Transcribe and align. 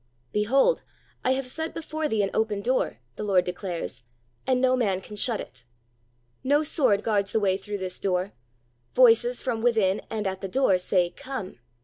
"Behold, 0.31 0.81
I 1.23 1.33
have 1.33 1.47
set 1.47 1.75
before 1.75 2.07
thee 2.07 2.23
an 2.23 2.31
open 2.33 2.63
door," 2.63 2.97
the 3.17 3.23
Lord 3.23 3.45
declares, 3.45 4.01
"and 4.47 4.59
no 4.59 4.75
man 4.75 4.99
can 4.99 5.15
shut 5.15 5.39
it." 5.39 5.63
No 6.43 6.63
sword 6.63 7.03
guards 7.03 7.33
the 7.33 7.39
way 7.39 7.55
through 7.55 7.77
this 7.77 7.99
door. 7.99 8.33
Voices 8.95 9.43
from 9.43 9.61
within 9.61 10.01
and 10.09 10.25
at 10.25 10.41
the 10.41 10.47
door 10.47 10.79
say, 10.79 11.11
Come. 11.11 11.59